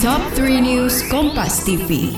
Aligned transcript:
Top 0.00 0.24
3 0.32 0.64
News 0.64 1.04
Kompas 1.12 1.60
TV. 1.60 2.08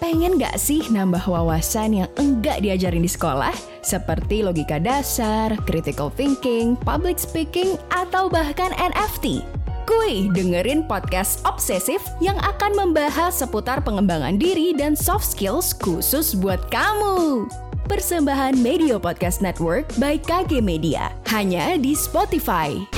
Pengen 0.00 0.40
gak 0.40 0.56
sih 0.56 0.80
nambah 0.88 1.28
wawasan 1.28 1.92
yang 1.92 2.08
enggak 2.16 2.64
diajarin 2.64 3.04
di 3.04 3.12
sekolah? 3.12 3.52
Seperti 3.84 4.40
logika 4.40 4.80
dasar, 4.80 5.52
critical 5.68 6.08
thinking, 6.08 6.72
public 6.80 7.20
speaking, 7.20 7.76
atau 7.92 8.32
bahkan 8.32 8.72
NFT? 8.80 9.44
Kuy, 9.84 10.32
dengerin 10.32 10.88
podcast 10.88 11.44
Obsesif 11.44 12.00
yang 12.24 12.40
akan 12.40 12.80
membahas 12.80 13.44
seputar 13.44 13.84
pengembangan 13.84 14.40
diri 14.40 14.72
dan 14.72 14.96
soft 14.96 15.28
skills 15.28 15.76
khusus 15.76 16.32
buat 16.32 16.64
kamu. 16.72 17.44
Persembahan 17.92 18.56
Media 18.56 18.96
Podcast 18.96 19.44
Network 19.44 19.84
by 20.00 20.16
KG 20.16 20.64
Media. 20.64 21.12
Hanya 21.28 21.76
di 21.76 21.92
Spotify. 21.92 22.97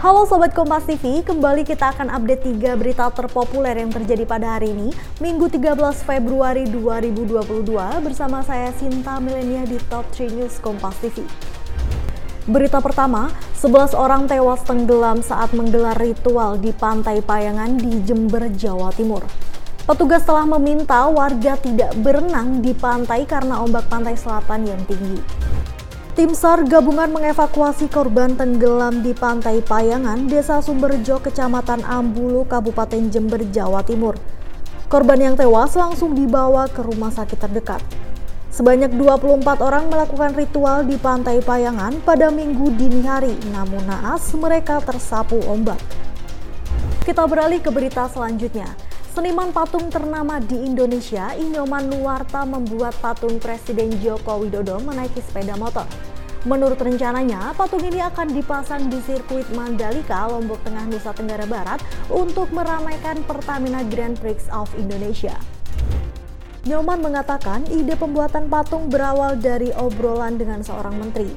Halo 0.00 0.24
Sobat 0.24 0.56
Kompas 0.56 0.88
TV, 0.88 1.20
kembali 1.20 1.60
kita 1.60 1.92
akan 1.92 2.08
update 2.08 2.56
3 2.56 2.72
berita 2.72 3.12
terpopuler 3.12 3.76
yang 3.76 3.92
terjadi 3.92 4.24
pada 4.24 4.56
hari 4.56 4.72
ini, 4.72 4.96
Minggu 5.20 5.52
13 5.52 5.76
Februari 6.08 6.64
2022 6.72 7.68
bersama 8.00 8.40
saya 8.40 8.72
Sinta 8.80 9.20
Milenia 9.20 9.68
di 9.68 9.76
Top 9.92 10.08
3 10.16 10.40
News 10.40 10.56
Kompas 10.56 10.96
TV. 11.04 11.20
Berita 12.48 12.80
pertama, 12.80 13.28
11 13.60 13.92
orang 13.92 14.24
tewas 14.24 14.64
tenggelam 14.64 15.20
saat 15.20 15.52
menggelar 15.52 16.00
ritual 16.00 16.56
di 16.56 16.72
Pantai 16.72 17.20
Payangan 17.20 17.76
di 17.76 18.00
Jember, 18.00 18.48
Jawa 18.56 18.96
Timur. 18.96 19.28
Petugas 19.84 20.24
telah 20.24 20.48
meminta 20.48 21.12
warga 21.12 21.60
tidak 21.60 21.92
berenang 22.00 22.64
di 22.64 22.72
pantai 22.72 23.28
karena 23.28 23.60
ombak 23.60 23.84
pantai 23.92 24.16
selatan 24.16 24.64
yang 24.64 24.80
tinggi. 24.88 25.49
Tim 26.10 26.34
SAR 26.34 26.66
gabungan 26.66 27.06
mengevakuasi 27.14 27.86
korban 27.86 28.34
tenggelam 28.34 28.98
di 28.98 29.14
Pantai 29.14 29.62
Payangan, 29.62 30.26
Desa 30.26 30.58
Sumberjo, 30.58 31.22
Kecamatan 31.22 31.86
Ambulu, 31.86 32.42
Kabupaten 32.50 33.14
Jember, 33.14 33.38
Jawa 33.46 33.86
Timur. 33.86 34.18
Korban 34.90 35.22
yang 35.22 35.34
tewas 35.38 35.78
langsung 35.78 36.18
dibawa 36.18 36.66
ke 36.66 36.82
rumah 36.82 37.14
sakit 37.14 37.38
terdekat. 37.38 37.78
Sebanyak 38.50 38.90
24 38.98 39.62
orang 39.62 39.86
melakukan 39.86 40.34
ritual 40.34 40.82
di 40.82 40.98
Pantai 40.98 41.38
Payangan 41.46 42.02
pada 42.02 42.26
minggu 42.34 42.74
dini 42.74 43.06
hari, 43.06 43.38
namun 43.54 43.86
naas 43.86 44.34
mereka 44.34 44.82
tersapu 44.82 45.38
ombak. 45.46 45.78
Kita 47.06 47.22
beralih 47.30 47.62
ke 47.62 47.70
berita 47.70 48.10
selanjutnya. 48.10 48.66
Seniman 49.10 49.50
patung 49.50 49.90
ternama 49.90 50.38
di 50.38 50.54
Indonesia, 50.54 51.34
Inyoman 51.34 51.90
Nuwarta 51.90 52.46
membuat 52.46 52.94
patung 53.02 53.42
Presiden 53.42 53.90
Joko 53.98 54.38
Widodo 54.38 54.78
menaiki 54.78 55.18
sepeda 55.18 55.58
motor. 55.58 55.82
Menurut 56.46 56.78
rencananya, 56.78 57.50
patung 57.58 57.82
ini 57.82 57.98
akan 57.98 58.30
dipasang 58.30 58.86
di 58.86 59.02
sirkuit 59.02 59.50
Mandalika, 59.50 60.30
Lombok 60.30 60.62
Tengah, 60.62 60.86
Nusa 60.86 61.10
Tenggara 61.10 61.42
Barat 61.42 61.82
untuk 62.06 62.54
meramaikan 62.54 63.18
Pertamina 63.26 63.82
Grand 63.90 64.14
Prix 64.14 64.46
of 64.54 64.70
Indonesia. 64.78 65.34
Nyoman 66.70 67.02
mengatakan 67.02 67.66
ide 67.66 67.98
pembuatan 67.98 68.46
patung 68.46 68.86
berawal 68.86 69.34
dari 69.34 69.74
obrolan 69.74 70.38
dengan 70.38 70.62
seorang 70.62 70.94
menteri. 70.94 71.34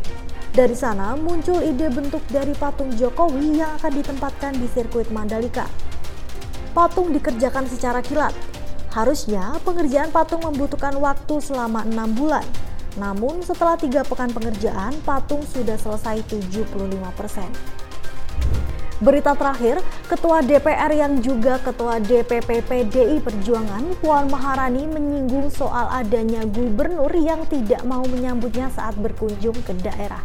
Dari 0.54 0.78
sana 0.78 1.18
muncul 1.18 1.58
ide 1.66 1.90
bentuk 1.90 2.22
dari 2.30 2.54
patung 2.54 2.94
Jokowi 2.94 3.58
yang 3.58 3.82
akan 3.82 3.92
ditempatkan 3.98 4.62
di 4.62 4.70
sirkuit 4.70 5.10
Mandalika 5.10 5.66
patung 6.74 7.14
dikerjakan 7.14 7.70
secara 7.70 8.02
kilat. 8.02 8.34
Harusnya 8.94 9.58
pengerjaan 9.62 10.10
patung 10.10 10.42
membutuhkan 10.46 10.94
waktu 10.98 11.42
selama 11.42 11.86
enam 11.86 12.14
bulan. 12.14 12.46
Namun 12.98 13.42
setelah 13.42 13.74
tiga 13.74 14.06
pekan 14.06 14.30
pengerjaan, 14.30 14.94
patung 15.02 15.42
sudah 15.50 15.78
selesai 15.82 16.22
75%. 16.30 17.74
Berita 19.02 19.34
terakhir, 19.34 19.82
Ketua 20.06 20.46
DPR 20.46 20.94
yang 20.94 21.20
juga 21.20 21.58
Ketua 21.60 21.98
DPP 22.00 22.64
PDI 22.64 23.18
Perjuangan, 23.20 23.98
Puan 24.00 24.30
Maharani 24.30 24.86
menyinggung 24.86 25.50
soal 25.50 25.90
adanya 25.90 26.46
gubernur 26.46 27.10
yang 27.12 27.44
tidak 27.50 27.82
mau 27.84 28.06
menyambutnya 28.06 28.70
saat 28.72 28.94
berkunjung 28.96 29.58
ke 29.66 29.74
daerah. 29.82 30.22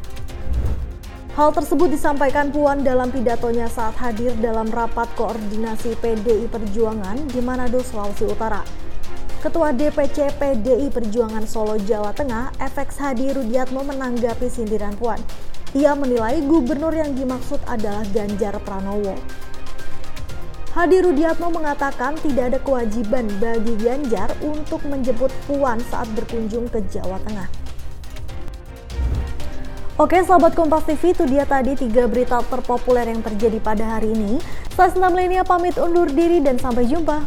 Hal 1.39 1.55
tersebut 1.55 1.95
disampaikan 1.95 2.51
Puan 2.51 2.83
dalam 2.83 3.15
pidatonya 3.15 3.71
saat 3.71 3.95
hadir 4.03 4.35
dalam 4.43 4.67
rapat 4.75 5.07
koordinasi 5.15 5.95
PDI 6.03 6.51
Perjuangan 6.51 7.15
di 7.31 7.39
Manado, 7.39 7.79
Sulawesi 7.79 8.27
Utara. 8.27 8.67
Ketua 9.39 9.71
DPC 9.71 10.35
PDI 10.35 10.91
Perjuangan 10.91 11.47
Solo, 11.47 11.79
Jawa 11.79 12.11
Tengah, 12.11 12.59
FX 12.59 12.99
Hadi 12.99 13.31
Rudiatmo 13.31 13.87
menanggapi 13.87 14.51
sindiran 14.51 14.99
Puan. 14.99 15.23
Ia 15.79 15.95
menilai 15.95 16.43
gubernur 16.43 16.91
yang 16.91 17.15
dimaksud 17.15 17.63
adalah 17.71 18.03
Ganjar 18.11 18.59
Pranowo. 18.67 19.15
Hadi 20.75 21.07
Rudiatmo 21.07 21.55
mengatakan 21.55 22.19
tidak 22.19 22.51
ada 22.51 22.59
kewajiban 22.67 23.31
bagi 23.39 23.79
Ganjar 23.79 24.35
untuk 24.43 24.83
menjemput 24.91 25.31
Puan 25.47 25.79
saat 25.87 26.11
berkunjung 26.19 26.67
ke 26.67 26.83
Jawa 26.91 27.23
Tengah. 27.23 27.68
Oke 29.99 30.23
sahabat 30.23 30.55
Kompas 30.55 30.87
TV 30.87 31.11
itu 31.11 31.27
dia 31.27 31.43
tadi 31.43 31.75
tiga 31.75 32.07
berita 32.07 32.39
terpopuler 32.47 33.03
yang 33.11 33.19
terjadi 33.19 33.59
pada 33.59 33.99
hari 33.99 34.15
ini. 34.15 34.39
Saya 34.71 34.95
Senam 34.95 35.11
Lenia 35.11 35.43
pamit 35.43 35.75
undur 35.75 36.07
diri 36.07 36.39
dan 36.39 36.55
sampai 36.55 36.87
jumpa. 36.87 37.27